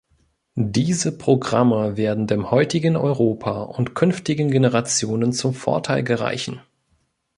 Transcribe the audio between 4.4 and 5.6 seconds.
Generationen zum